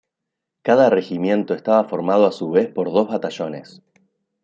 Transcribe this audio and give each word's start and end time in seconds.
Cada 0.63 0.89
regimiento 0.89 1.53
estaba 1.53 1.87
formado 1.87 2.25
a 2.25 2.31
su 2.31 2.49
vez 2.49 2.73
por 2.73 2.91
dos 2.91 3.07
batallones. 3.07 3.83